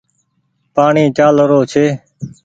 پآڻيٚ 0.75 1.13
چآل 1.17 1.35
رو 1.49 1.59
ڇي۔ 1.71 1.85